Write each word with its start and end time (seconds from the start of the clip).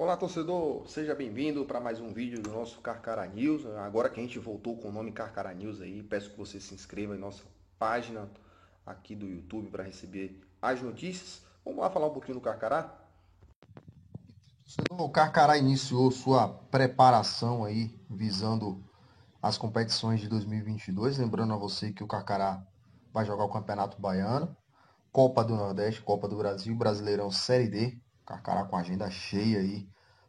Olá, 0.00 0.16
torcedor, 0.16 0.86
seja 0.86 1.12
bem-vindo 1.12 1.64
para 1.64 1.80
mais 1.80 2.00
um 2.00 2.12
vídeo 2.12 2.40
do 2.40 2.52
nosso 2.52 2.80
Carcará 2.80 3.26
News. 3.26 3.66
Agora 3.66 4.08
que 4.08 4.20
a 4.20 4.22
gente 4.22 4.38
voltou 4.38 4.76
com 4.76 4.90
o 4.90 4.92
nome 4.92 5.10
Carcará 5.10 5.52
News 5.52 5.80
aí, 5.80 6.04
peço 6.04 6.30
que 6.30 6.38
você 6.38 6.60
se 6.60 6.72
inscreva 6.72 7.16
em 7.16 7.18
nossa 7.18 7.42
página 7.80 8.30
aqui 8.86 9.16
do 9.16 9.26
YouTube 9.26 9.70
para 9.70 9.82
receber 9.82 10.40
as 10.62 10.80
notícias. 10.80 11.42
Vamos 11.64 11.80
lá 11.80 11.90
falar 11.90 12.06
um 12.06 12.12
pouquinho 12.12 12.36
do 12.36 12.40
Carcará? 12.40 12.96
O 14.88 15.08
Carcará 15.08 15.58
iniciou 15.58 16.12
sua 16.12 16.46
preparação 16.70 17.64
aí 17.64 18.00
visando 18.08 18.80
as 19.42 19.58
competições 19.58 20.20
de 20.20 20.28
2022, 20.28 21.18
lembrando 21.18 21.54
a 21.54 21.56
você 21.56 21.90
que 21.90 22.04
o 22.04 22.08
Carcará 22.08 22.64
vai 23.12 23.24
jogar 23.24 23.42
o 23.42 23.52
Campeonato 23.52 24.00
Baiano, 24.00 24.56
Copa 25.10 25.42
do 25.42 25.56
Nordeste, 25.56 26.02
Copa 26.02 26.28
do 26.28 26.36
Brasil, 26.36 26.72
Brasileirão 26.76 27.32
Série 27.32 27.66
D, 27.66 28.00
Carcará 28.28 28.62
com 28.64 28.76
agenda 28.76 29.10
cheia 29.10 29.60
aí 29.60 29.88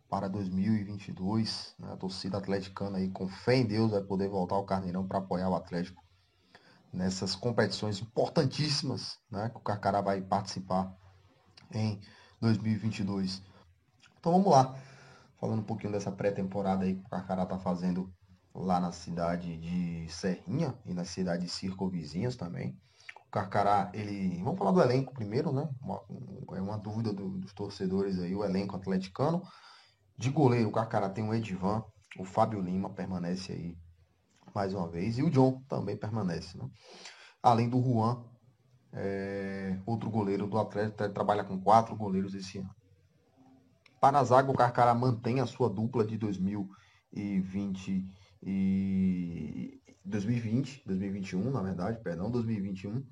para 0.09 0.29
2022. 0.29 1.75
Né? 1.77 1.91
A 1.91 1.97
torcida 1.97 2.37
atleticana 2.37 2.97
aí 2.97 3.09
com 3.09 3.27
fé 3.27 3.57
em 3.57 3.65
Deus 3.65 3.91
vai 3.91 4.01
poder 4.01 4.29
voltar 4.29 4.55
ao 4.55 4.63
Carneirão 4.63 5.05
para 5.05 5.17
apoiar 5.17 5.49
o 5.49 5.55
Atlético 5.55 6.01
nessas 6.93 7.35
competições 7.35 7.99
importantíssimas 7.99 9.19
né? 9.29 9.49
que 9.49 9.57
o 9.57 9.59
Carcará 9.59 9.99
vai 9.99 10.21
participar 10.21 10.95
em 11.73 11.99
2022. 12.39 13.43
Então 14.17 14.31
vamos 14.31 14.49
lá, 14.49 14.79
falando 15.37 15.59
um 15.59 15.65
pouquinho 15.65 15.91
dessa 15.91 16.09
pré-temporada 16.09 16.85
aí 16.85 16.95
que 16.95 17.05
o 17.05 17.09
Carcará 17.09 17.43
está 17.43 17.59
fazendo 17.59 18.09
lá 18.55 18.79
na 18.79 18.93
cidade 18.93 19.57
de 19.57 20.09
Serrinha 20.09 20.73
e 20.85 20.93
na 20.93 21.03
cidade 21.03 21.43
de 21.43 21.49
circunvizinhas 21.49 22.37
também. 22.37 22.79
O 23.29 23.31
Carcará, 23.31 23.91
ele. 23.93 24.41
Vamos 24.43 24.57
falar 24.57 24.71
do 24.71 24.81
elenco 24.81 25.13
primeiro, 25.13 25.51
né? 25.53 25.69
Uma, 25.83 26.01
é 26.57 26.61
uma 26.61 26.79
dúvida 26.79 27.13
do, 27.13 27.37
dos 27.37 27.53
torcedores 27.53 28.17
aí, 28.17 28.35
o 28.35 28.43
elenco 28.43 28.75
atleticano. 28.75 29.43
De 30.17 30.31
goleiro, 30.31 30.69
o 30.69 30.71
Carcará 30.71 31.07
tem 31.11 31.23
o 31.23 31.31
Edivan, 31.31 31.83
o 32.17 32.25
Fábio 32.25 32.59
Lima 32.59 32.89
permanece 32.89 33.51
aí 33.51 33.77
mais 34.53 34.73
uma 34.73 34.87
vez, 34.87 35.19
e 35.19 35.21
o 35.23 35.29
John 35.29 35.61
também 35.69 35.95
permanece, 35.95 36.57
né? 36.57 36.67
Além 37.41 37.69
do 37.69 37.79
Juan, 37.79 38.25
é, 38.91 39.79
outro 39.85 40.09
goleiro 40.09 40.47
do 40.47 40.57
Atlético, 40.57 41.07
trabalha 41.13 41.43
com 41.43 41.61
quatro 41.61 41.95
goleiros 41.95 42.33
esse 42.33 42.57
ano. 42.57 42.73
Para 44.01 44.17
a 44.17 44.23
zaga, 44.23 44.49
o 44.49 44.55
Carcará 44.55 44.95
mantém 44.95 45.39
a 45.39 45.45
sua 45.45 45.69
dupla 45.69 46.03
de 46.03 46.17
2020 46.17 48.09
e 48.41 49.79
2020, 50.03 50.81
2021, 50.87 51.51
na 51.51 51.61
verdade, 51.61 52.01
perdão, 52.01 52.31
2021 52.31 53.05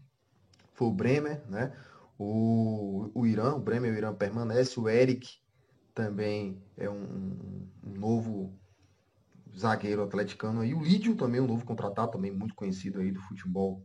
foi 0.78 0.88
o 0.88 0.92
Bremer, 0.92 1.44
né? 1.50 1.76
O, 2.20 3.10
o 3.14 3.26
Irã, 3.26 3.56
o 3.56 3.60
Bremer 3.60 3.92
e 3.92 3.96
o 3.96 3.98
Irã 3.98 4.14
permanece, 4.14 4.80
o 4.80 4.88
Eric 4.88 5.28
também 5.94 6.62
é 6.78 6.88
um, 6.88 7.68
um 7.84 7.94
novo 7.96 8.54
zagueiro 9.58 10.04
atleticano 10.04 10.62
aí, 10.62 10.76
o 10.76 10.84
Lídio 10.84 11.16
também, 11.16 11.42
um 11.42 11.48
novo 11.48 11.66
contratado, 11.66 12.12
também 12.12 12.32
muito 12.32 12.54
conhecido 12.54 13.00
aí 13.00 13.12
do 13.12 13.20
futebol, 13.22 13.84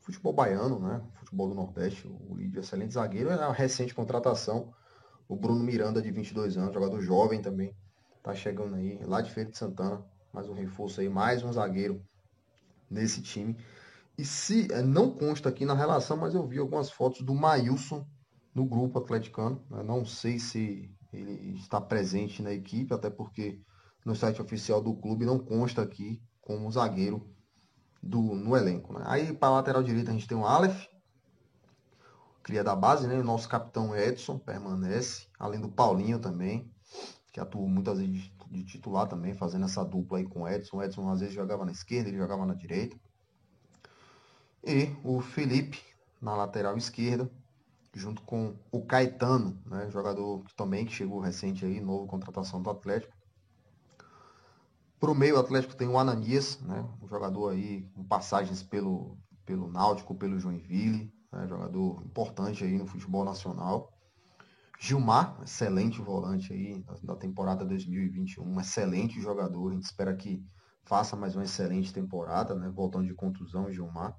futebol 0.00 0.32
baiano, 0.32 0.80
né? 0.80 1.02
Futebol 1.16 1.50
do 1.50 1.54
Nordeste, 1.54 2.08
o 2.08 2.34
Lídio, 2.34 2.60
excelente 2.60 2.94
zagueiro, 2.94 3.28
é 3.28 3.36
uma 3.36 3.52
recente 3.52 3.94
contratação, 3.94 4.72
o 5.28 5.36
Bruno 5.36 5.62
Miranda, 5.62 6.00
de 6.00 6.10
22 6.10 6.56
anos, 6.56 6.72
jogador 6.72 7.00
jovem 7.02 7.42
também, 7.42 7.76
tá 8.22 8.34
chegando 8.34 8.74
aí, 8.74 8.98
lá 9.04 9.20
de 9.20 9.30
Feira 9.30 9.50
de 9.50 9.58
Santana, 9.58 10.02
mais 10.32 10.48
um 10.48 10.54
reforço 10.54 11.02
aí, 11.02 11.10
mais 11.10 11.42
um 11.42 11.52
zagueiro 11.52 12.02
nesse 12.90 13.20
time. 13.20 13.54
E 14.18 14.24
se 14.24 14.72
é, 14.72 14.82
não 14.82 15.10
consta 15.10 15.48
aqui 15.48 15.64
na 15.64 15.74
relação, 15.74 16.16
mas 16.16 16.34
eu 16.34 16.46
vi 16.46 16.58
algumas 16.58 16.90
fotos 16.90 17.22
do 17.22 17.34
Maílson 17.34 18.06
no 18.54 18.64
grupo 18.64 18.98
atleticano. 18.98 19.64
Eu 19.70 19.84
não 19.84 20.04
sei 20.04 20.38
se 20.38 20.90
ele 21.12 21.54
está 21.56 21.80
presente 21.80 22.42
na 22.42 22.52
equipe, 22.52 22.94
até 22.94 23.10
porque 23.10 23.60
no 24.04 24.14
site 24.14 24.40
oficial 24.40 24.82
do 24.82 24.94
clube 24.94 25.26
não 25.26 25.38
consta 25.38 25.82
aqui 25.82 26.22
como 26.40 26.70
zagueiro 26.70 27.28
do, 28.02 28.20
no 28.20 28.56
elenco. 28.56 28.92
Né? 28.92 29.02
Aí 29.06 29.32
para 29.32 29.50
lateral 29.50 29.82
direita 29.82 30.10
a 30.10 30.14
gente 30.14 30.28
tem 30.28 30.36
o 30.36 30.46
Aleph, 30.46 30.86
cria 32.42 32.62
da 32.62 32.76
base, 32.76 33.08
né? 33.08 33.18
O 33.18 33.24
nosso 33.24 33.48
capitão 33.48 33.96
Edson 33.96 34.38
permanece, 34.38 35.26
além 35.38 35.60
do 35.60 35.68
Paulinho 35.68 36.20
também, 36.20 36.70
que 37.32 37.40
atuou 37.40 37.68
muitas 37.68 37.98
vezes 37.98 38.30
de 38.48 38.64
titular 38.64 39.08
também, 39.08 39.34
fazendo 39.34 39.64
essa 39.64 39.84
dupla 39.84 40.18
aí 40.18 40.24
com 40.24 40.42
o 40.42 40.48
Edson. 40.48 40.76
O 40.76 40.82
Edson 40.82 41.10
às 41.10 41.20
vezes 41.20 41.34
jogava 41.34 41.64
na 41.64 41.72
esquerda, 41.72 42.08
ele 42.08 42.18
jogava 42.18 42.46
na 42.46 42.54
direita. 42.54 42.96
E 44.68 44.92
o 45.04 45.20
Felipe 45.20 45.80
na 46.20 46.34
lateral 46.34 46.76
esquerda, 46.76 47.30
junto 47.94 48.20
com 48.22 48.58
o 48.72 48.84
Caetano, 48.84 49.56
né, 49.64 49.88
jogador 49.92 50.42
que 50.42 50.52
também 50.56 50.84
que 50.84 50.92
chegou 50.92 51.20
recente 51.20 51.64
aí, 51.64 51.80
novo 51.80 52.04
contratação 52.08 52.60
do 52.60 52.68
Atlético. 52.68 53.16
Para 54.98 55.12
o 55.12 55.14
meio, 55.14 55.36
o 55.36 55.38
Atlético 55.38 55.76
tem 55.76 55.86
o 55.86 55.96
Ananias, 55.96 56.60
né, 56.62 56.84
um 57.00 57.06
jogador 57.06 57.52
aí 57.52 57.88
com 57.94 58.02
passagens 58.02 58.60
pelo, 58.60 59.16
pelo 59.44 59.70
Náutico, 59.70 60.16
pelo 60.16 60.36
Joinville, 60.36 61.14
né, 61.32 61.46
jogador 61.46 62.02
importante 62.04 62.64
aí 62.64 62.76
no 62.76 62.88
futebol 62.88 63.24
nacional. 63.24 63.92
Gilmar, 64.80 65.40
excelente 65.44 66.02
volante 66.02 66.52
aí 66.52 66.84
da 67.04 67.14
temporada 67.14 67.64
2021, 67.64 68.60
excelente 68.60 69.20
jogador, 69.20 69.70
a 69.70 69.74
gente 69.74 69.84
espera 69.84 70.16
que 70.16 70.44
faça 70.82 71.14
mais 71.14 71.36
uma 71.36 71.44
excelente 71.44 71.92
temporada, 71.92 72.56
né, 72.56 72.68
voltando 72.68 73.06
de 73.06 73.14
contusão, 73.14 73.70
Gilmar. 73.70 74.18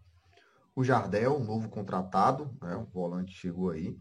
O 0.78 0.84
Jardel, 0.84 1.40
novo 1.40 1.70
contratado, 1.70 2.56
né? 2.62 2.76
o 2.76 2.86
volante 2.86 3.34
chegou 3.34 3.72
aí. 3.72 4.00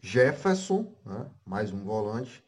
Jefferson, 0.00 0.90
né? 1.04 1.30
mais 1.44 1.70
um 1.70 1.84
volante. 1.84 2.42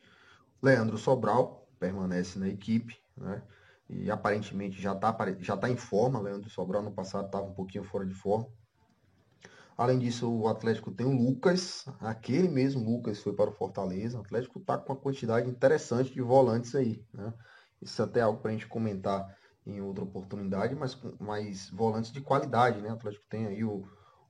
Leandro 0.62 0.96
Sobral, 0.96 1.68
permanece 1.78 2.38
na 2.38 2.48
equipe, 2.48 2.96
né? 3.14 3.42
E 3.86 4.10
aparentemente 4.10 4.80
já 4.80 4.94
está 4.94 5.14
já 5.40 5.58
tá 5.58 5.68
em 5.68 5.76
forma. 5.76 6.18
Leandro 6.18 6.48
Sobral 6.48 6.82
no 6.82 6.90
passado 6.90 7.26
estava 7.26 7.44
um 7.44 7.52
pouquinho 7.52 7.84
fora 7.84 8.06
de 8.06 8.14
forma. 8.14 8.48
Além 9.76 9.98
disso, 9.98 10.32
o 10.32 10.48
Atlético 10.48 10.90
tem 10.90 11.06
o 11.06 11.14
Lucas, 11.14 11.84
aquele 12.00 12.48
mesmo 12.48 12.82
Lucas 12.82 13.22
foi 13.22 13.34
para 13.34 13.50
o 13.50 13.52
Fortaleza. 13.52 14.16
O 14.16 14.22
Atlético 14.22 14.58
está 14.58 14.78
com 14.78 14.94
uma 14.94 14.98
quantidade 14.98 15.50
interessante 15.50 16.14
de 16.14 16.22
volantes 16.22 16.74
aí. 16.74 17.04
Né? 17.12 17.34
Isso 17.82 18.00
é 18.00 18.06
até 18.06 18.22
algo 18.22 18.40
para 18.40 18.52
a 18.52 18.54
gente 18.54 18.66
comentar 18.66 19.36
em 19.68 19.80
outra 19.80 20.02
oportunidade, 20.02 20.74
mas 20.74 20.98
mais 21.20 21.68
volantes 21.70 22.10
de 22.10 22.20
qualidade, 22.20 22.80
né? 22.80 22.90
O 22.90 22.94
Atlético 22.94 23.26
tem 23.28 23.46
aí 23.46 23.62
o, 23.64 23.86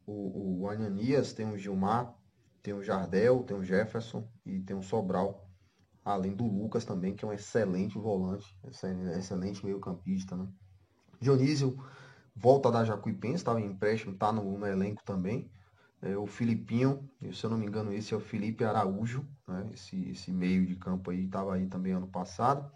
o, 0.07 0.63
o 0.63 0.69
Ananias, 0.69 1.33
tem 1.33 1.49
o 1.49 1.57
Gilmar, 1.57 2.15
tem 2.63 2.75
o 2.75 2.83
Jardel, 2.83 3.45
tem 3.45 3.57
o 3.57 3.65
Jefferson 3.65 4.29
e 4.45 4.61
tem 4.61 4.77
o 4.77 4.83
Sobral, 4.83 5.49
além 6.05 6.35
do 6.35 6.45
Lucas 6.45 6.85
também, 6.85 7.15
que 7.15 7.25
é 7.25 7.29
um 7.29 7.33
excelente 7.33 7.97
volante, 7.99 8.47
excelente 9.17 9.65
meio 9.65 9.81
campista, 9.81 10.37
né? 10.37 10.49
Dionísio 11.21 11.79
volta 12.35 12.71
da 12.71 12.85
Jacuipense, 12.85 13.37
estava 13.37 13.61
em 13.61 13.67
empréstimo, 13.67 14.13
está 14.13 14.33
no, 14.33 14.59
no, 14.59 14.67
elenco 14.67 15.03
também. 15.05 15.51
É, 16.01 16.17
o 16.17 16.27
Filipinho, 16.27 17.11
se 17.33 17.45
eu 17.45 17.51
não 17.51 17.59
me 17.59 17.67
engano, 17.67 17.93
esse 17.93 18.15
é 18.15 18.17
o 18.17 18.21
Felipe 18.21 18.65
Araújo, 18.65 19.27
né? 19.47 19.69
esse, 19.75 20.11
esse 20.11 20.33
meio 20.33 20.65
de 20.65 20.77
campo 20.77 21.11
aí, 21.11 21.25
estava 21.25 21.55
aí 21.55 21.67
também 21.67 21.93
ano 21.93 22.07
passado. 22.07 22.71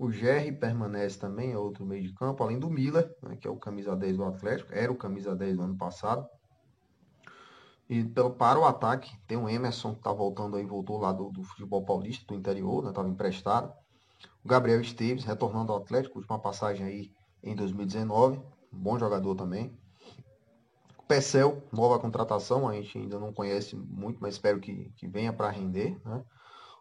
O 0.00 0.10
Gerry 0.10 0.50
permanece 0.50 1.18
também, 1.18 1.52
é 1.52 1.58
outro 1.58 1.84
meio 1.84 2.02
de 2.02 2.14
campo, 2.14 2.42
além 2.42 2.58
do 2.58 2.70
Miller, 2.70 3.14
né, 3.22 3.36
que 3.36 3.46
é 3.46 3.50
o 3.50 3.56
camisa 3.58 3.94
10 3.94 4.16
do 4.16 4.24
Atlético, 4.24 4.72
era 4.72 4.90
o 4.90 4.96
camisa 4.96 5.36
10 5.36 5.58
do 5.58 5.62
ano 5.62 5.76
passado. 5.76 6.26
E 7.86 8.02
para 8.38 8.58
o 8.58 8.64
ataque, 8.64 9.14
tem 9.26 9.36
o 9.36 9.46
Emerson, 9.46 9.92
que 9.92 9.98
está 9.98 10.10
voltando 10.10 10.56
aí, 10.56 10.64
voltou 10.64 10.96
lá 10.96 11.12
do, 11.12 11.28
do 11.28 11.42
futebol 11.42 11.84
paulista, 11.84 12.24
do 12.26 12.34
interior, 12.34 12.88
estava 12.88 13.06
né, 13.06 13.12
emprestado. 13.12 13.74
O 14.42 14.48
Gabriel 14.48 14.80
Esteves, 14.80 15.22
retornando 15.22 15.70
ao 15.70 15.82
Atlético, 15.82 16.18
última 16.18 16.38
passagem 16.38 16.86
aí 16.86 17.12
em 17.42 17.54
2019, 17.54 18.38
um 18.38 18.78
bom 18.78 18.98
jogador 18.98 19.34
também. 19.34 19.78
O 20.98 21.02
Pecel, 21.02 21.62
nova 21.70 21.98
contratação, 21.98 22.66
a 22.66 22.72
gente 22.72 22.96
ainda 22.96 23.18
não 23.18 23.34
conhece 23.34 23.76
muito, 23.76 24.16
mas 24.18 24.36
espero 24.36 24.60
que, 24.60 24.90
que 24.96 25.06
venha 25.06 25.30
para 25.30 25.50
render, 25.50 26.00
né? 26.06 26.24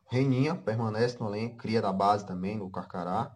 Reininha 0.10 0.56
permanece 0.56 1.20
no 1.20 1.28
elenco, 1.28 1.58
cria 1.58 1.82
da 1.82 1.94
base 1.94 2.26
também 2.26 2.58
no 2.58 2.70
Carcará. 2.70 3.36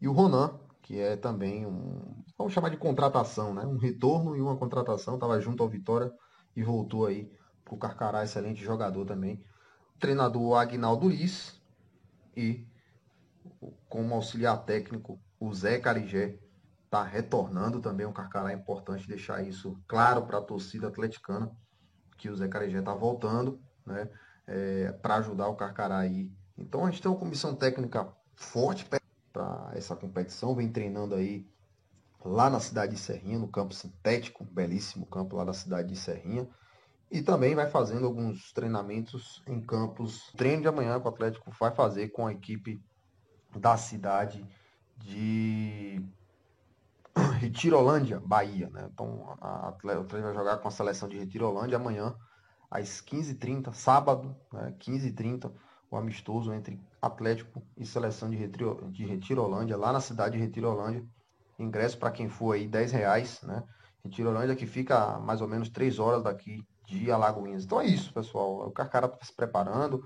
E 0.00 0.06
o 0.06 0.12
Ronan, 0.12 0.60
que 0.82 0.98
é 1.00 1.16
também 1.16 1.66
um, 1.66 2.22
vamos 2.36 2.52
chamar 2.52 2.68
de 2.68 2.76
contratação, 2.76 3.54
né? 3.54 3.64
Um 3.64 3.78
retorno 3.78 4.36
e 4.36 4.40
uma 4.40 4.56
contratação, 4.56 5.14
estava 5.14 5.40
junto 5.40 5.62
ao 5.62 5.68
Vitória 5.68 6.12
e 6.54 6.62
voltou 6.62 7.06
aí 7.06 7.30
para 7.64 7.74
o 7.74 7.78
Carcará, 7.78 8.22
excelente 8.22 8.62
jogador 8.62 9.06
também. 9.06 9.42
Treinador 9.98 10.58
Agnaldo 10.58 11.08
Liz 11.08 11.58
e 12.36 12.66
como 13.88 14.14
auxiliar 14.14 14.64
técnico 14.64 15.18
o 15.38 15.52
Zé 15.54 15.78
Carigé 15.78 16.38
está 16.84 17.02
retornando 17.02 17.80
também 17.80 18.04
o 18.04 18.12
Carcará, 18.12 18.50
é 18.50 18.54
importante 18.54 19.06
deixar 19.06 19.42
isso 19.42 19.80
claro 19.86 20.26
para 20.26 20.38
a 20.38 20.42
torcida 20.42 20.88
atleticana, 20.88 21.50
que 22.18 22.28
o 22.28 22.36
Zé 22.36 22.48
Carigé 22.48 22.80
está 22.80 22.94
voltando, 22.94 23.60
né? 23.86 24.10
É, 24.46 24.92
para 24.92 25.16
ajudar 25.16 25.48
o 25.48 25.56
Carcará 25.56 25.98
aí. 25.98 26.30
Então 26.56 26.84
a 26.84 26.90
gente 26.90 27.02
tem 27.02 27.10
uma 27.10 27.18
comissão 27.18 27.54
técnica 27.54 28.08
forte 28.34 28.84
para 29.32 29.70
essa 29.74 29.96
competição, 29.96 30.54
vem 30.54 30.68
treinando 30.68 31.14
aí 31.14 31.46
lá 32.24 32.50
na 32.50 32.60
cidade 32.60 32.94
de 32.94 33.00
Serrinha, 33.00 33.38
no 33.38 33.48
campo 33.48 33.74
sintético, 33.74 34.44
belíssimo 34.44 35.06
campo 35.06 35.36
lá 35.36 35.44
da 35.44 35.52
cidade 35.52 35.88
de 35.88 35.96
Serrinha. 35.96 36.48
e 37.10 37.20
também 37.22 37.56
vai 37.56 37.68
fazendo 37.68 38.06
alguns 38.06 38.52
treinamentos 38.52 39.42
em 39.46 39.60
campos. 39.60 40.32
Treino 40.36 40.62
de 40.62 40.68
amanhã 40.68 41.00
que 41.00 41.06
o 41.06 41.10
Atlético 41.10 41.50
vai 41.58 41.72
fazer 41.74 42.08
com 42.10 42.26
a 42.26 42.32
equipe 42.32 42.80
da 43.56 43.76
cidade 43.76 44.46
de 44.96 46.00
Retirolândia, 47.40 48.20
Bahia. 48.20 48.70
Né? 48.70 48.88
Então 48.92 49.36
o 49.40 49.44
Atlético 49.44 50.22
vai 50.22 50.34
jogar 50.34 50.58
com 50.58 50.68
a 50.68 50.70
seleção 50.70 51.08
de 51.08 51.18
Retirolândia 51.18 51.76
amanhã 51.76 52.14
às 52.70 53.02
15h30, 53.02 53.72
sábado, 53.72 54.36
né? 54.52 54.74
15h30, 54.78 55.52
o 55.90 55.96
amistoso 55.96 56.52
entre 56.52 56.80
Atlético 57.02 57.62
e 57.76 57.84
seleção 57.84 58.30
de, 58.30 58.36
Retiro, 58.36 58.88
de 58.92 59.04
Retirolândia, 59.04 59.76
lá 59.76 59.92
na 59.92 60.00
cidade 60.00 60.36
de 60.36 60.42
Retirolândia. 60.42 61.04
Ingresso 61.58 61.98
para 61.98 62.12
quem 62.12 62.28
for 62.28 62.52
aí, 62.52 62.68
10 62.68 62.92
reais, 62.92 63.42
né? 63.42 63.64
Retirolândia 64.04 64.56
que 64.56 64.66
fica 64.66 65.18
mais 65.18 65.40
ou 65.40 65.48
menos 65.48 65.68
3 65.68 65.98
horas 65.98 66.22
daqui 66.22 66.64
de 66.86 67.10
Alagoinhas. 67.10 67.64
Então 67.64 67.80
é 67.80 67.86
isso, 67.86 68.12
pessoal. 68.12 68.66
O 68.66 68.70
Carcara 68.70 69.06
está 69.06 69.24
se 69.24 69.34
preparando. 69.34 70.02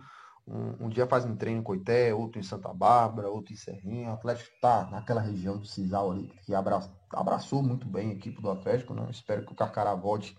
Um, 0.46 0.86
um, 0.86 0.88
dia 0.88 1.06
faz 1.06 1.24
um 1.24 1.34
treino 1.34 1.60
em 1.60 1.62
Coité, 1.62 2.12
outro 2.12 2.38
em 2.38 2.42
Santa 2.42 2.72
Bárbara, 2.72 3.30
outro 3.30 3.52
em 3.52 3.56
Serrinha. 3.56 4.10
O 4.10 4.14
Atlético 4.14 4.50
está 4.54 4.90
naquela 4.90 5.20
região 5.20 5.56
do 5.56 5.66
Cisal 5.66 6.10
ali, 6.10 6.30
que 6.44 6.54
abra, 6.54 6.80
abraçou 7.10 7.62
muito 7.62 7.86
bem 7.86 8.10
a 8.10 8.14
equipe 8.14 8.42
do 8.42 8.50
Atlético. 8.50 8.94
Né? 8.94 9.06
Espero 9.10 9.46
que 9.46 9.52
o 9.52 9.56
Carcará 9.56 9.94
volte 9.94 10.36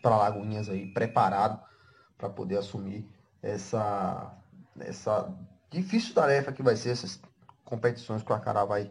para 0.00 0.14
Alagoinhas 0.14 0.68
aí, 0.68 0.92
preparado 0.92 1.60
para 2.16 2.28
poder 2.28 2.58
assumir 2.58 3.08
essa, 3.42 4.36
essa 4.78 5.32
difícil 5.70 6.14
tarefa 6.14 6.52
que 6.52 6.62
vai 6.62 6.76
ser 6.76 6.90
essas 6.90 7.20
competições 7.64 8.22
que 8.22 8.26
o 8.30 8.34
Carcará 8.34 8.64
vai, 8.64 8.90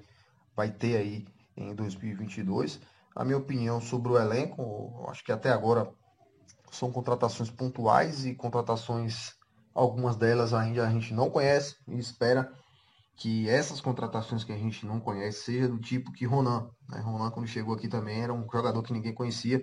vai 0.55 0.71
ter 0.71 0.97
aí 0.97 1.27
em 1.55 1.75
2022. 1.75 2.79
A 3.15 3.23
minha 3.23 3.37
opinião 3.37 3.79
sobre 3.81 4.11
o 4.11 4.17
elenco, 4.17 5.05
acho 5.09 5.23
que 5.23 5.31
até 5.31 5.51
agora 5.51 5.91
são 6.71 6.91
contratações 6.91 7.49
pontuais 7.49 8.25
e 8.25 8.33
contratações, 8.33 9.33
algumas 9.73 10.15
delas 10.15 10.53
ainda 10.53 10.87
a 10.87 10.89
gente 10.89 11.13
não 11.13 11.29
conhece 11.29 11.75
e 11.87 11.97
espera 11.97 12.51
que 13.15 13.49
essas 13.49 13.81
contratações 13.81 14.45
que 14.45 14.53
a 14.53 14.57
gente 14.57 14.85
não 14.85 14.99
conhece 14.99 15.43
seja 15.43 15.67
do 15.67 15.77
tipo 15.77 16.11
que 16.13 16.25
Ronan. 16.25 16.69
Né? 16.87 17.01
Ronan, 17.01 17.29
quando 17.31 17.47
chegou 17.47 17.75
aqui 17.75 17.89
também, 17.89 18.21
era 18.21 18.33
um 18.33 18.47
jogador 18.49 18.81
que 18.81 18.93
ninguém 18.93 19.13
conhecia 19.13 19.61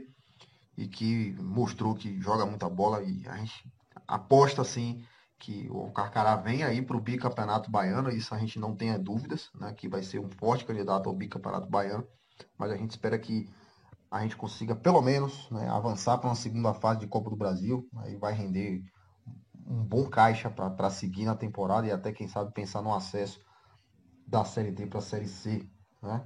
e 0.76 0.87
que 0.87 1.34
mostrou 1.40 1.94
que 1.94 2.20
joga 2.20 2.44
muita 2.46 2.69
bola 2.69 3.02
e 3.02 3.26
a 3.28 3.37
gente 3.37 3.73
aposta 4.06 4.62
assim 4.62 5.05
que 5.38 5.69
o 5.70 5.90
Carcará 5.90 6.37
vem 6.37 6.62
aí 6.62 6.81
para 6.81 6.96
o 6.96 7.00
bicampeonato 7.00 7.70
baiano, 7.70 8.11
isso 8.11 8.34
a 8.34 8.38
gente 8.38 8.58
não 8.58 8.75
tenha 8.75 8.99
dúvidas, 8.99 9.50
né? 9.55 9.73
que 9.75 9.88
vai 9.88 10.02
ser 10.02 10.19
um 10.19 10.31
forte 10.31 10.64
candidato 10.64 11.08
ao 11.08 11.14
bicampeonato 11.14 11.69
baiano, 11.69 12.06
mas 12.58 12.70
a 12.70 12.76
gente 12.76 12.90
espera 12.90 13.19
que 13.19 13.49
a 14.11 14.23
gente 14.23 14.37
consiga 14.37 14.75
pelo 14.75 15.02
menos 15.02 15.50
né, 15.50 15.69
avançar 15.69 16.19
para 16.19 16.28
uma 16.28 16.37
segunda 16.37 16.73
fase 16.73 17.00
de 17.00 17.06
Copa 17.06 17.29
do 17.29 17.37
Brasil. 17.37 17.88
Aí 17.99 18.17
vai 18.17 18.32
render 18.32 18.82
um 19.67 19.82
bom 19.82 20.08
caixa 20.08 20.49
para 20.49 20.90
seguir 20.90 21.25
na 21.25 21.34
temporada 21.34 21.87
e 21.87 21.90
até, 21.90 22.12
quem 22.12 22.29
sabe, 22.29 22.52
pensar 22.52 22.82
no 22.82 22.94
acesso 22.94 23.40
da 24.26 24.44
Série 24.44 24.70
D 24.70 24.87
para 24.87 25.00
a 25.00 25.02
Série 25.02 25.29
C. 25.29 25.69
Né? 26.02 26.22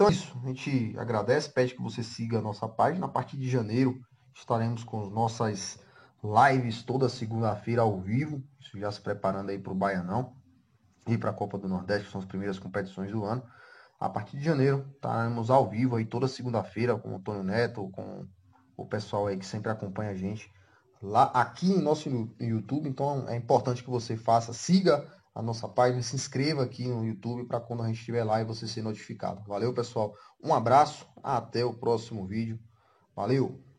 Então 0.00 0.08
é 0.08 0.12
isso. 0.12 0.40
A 0.42 0.46
gente 0.46 0.94
agradece, 0.98 1.50
pede 1.50 1.74
que 1.74 1.82
você 1.82 2.02
siga 2.02 2.38
a 2.38 2.40
nossa 2.40 2.66
página. 2.66 3.04
A 3.04 3.08
partir 3.08 3.36
de 3.36 3.50
janeiro 3.50 4.00
estaremos 4.34 4.82
com 4.82 5.10
nossas 5.10 5.78
lives 6.24 6.82
toda 6.82 7.06
segunda-feira 7.06 7.82
ao 7.82 8.00
vivo. 8.00 8.42
Isso 8.58 8.78
já 8.78 8.90
se 8.90 8.98
preparando 8.98 9.50
aí 9.50 9.58
para 9.58 9.72
o 9.72 9.74
Baianão 9.74 10.32
e 11.06 11.18
para 11.18 11.28
a 11.28 11.34
Copa 11.34 11.58
do 11.58 11.68
Nordeste, 11.68 12.06
que 12.06 12.12
são 12.12 12.18
as 12.18 12.26
primeiras 12.26 12.58
competições 12.58 13.10
do 13.10 13.26
ano. 13.26 13.42
A 14.00 14.08
partir 14.08 14.38
de 14.38 14.42
janeiro, 14.42 14.86
estaremos 14.94 15.50
ao 15.50 15.68
vivo 15.68 15.96
aí 15.96 16.06
toda 16.06 16.26
segunda-feira 16.26 16.96
com 16.96 17.10
o 17.12 17.16
Antônio 17.16 17.42
Neto, 17.42 17.90
com 17.90 18.26
o 18.78 18.86
pessoal 18.86 19.26
aí 19.26 19.36
que 19.36 19.44
sempre 19.44 19.70
acompanha 19.70 20.12
a 20.12 20.16
gente 20.16 20.50
lá 21.02 21.24
aqui 21.24 21.72
em 21.72 21.82
nosso 21.82 22.08
YouTube. 22.40 22.88
Então 22.88 23.28
é 23.28 23.36
importante 23.36 23.84
que 23.84 23.90
você 23.90 24.16
faça, 24.16 24.54
siga 24.54 25.06
a 25.34 25.42
nossa 25.42 25.68
página, 25.68 26.02
se 26.02 26.16
inscreva 26.16 26.64
aqui 26.64 26.88
no 26.88 27.04
YouTube 27.04 27.46
para 27.46 27.60
quando 27.60 27.82
a 27.82 27.86
gente 27.86 27.98
estiver 27.98 28.24
lá 28.24 28.40
e 28.40 28.44
você 28.44 28.66
ser 28.66 28.82
notificado. 28.82 29.42
Valeu, 29.46 29.72
pessoal. 29.72 30.14
Um 30.42 30.52
abraço, 30.52 31.06
até 31.22 31.64
o 31.64 31.72
próximo 31.72 32.26
vídeo. 32.26 32.58
Valeu! 33.14 33.69